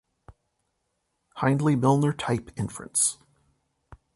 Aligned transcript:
Hindley-Milner 1.39 2.13
type 2.13 2.49
inference 2.57 3.19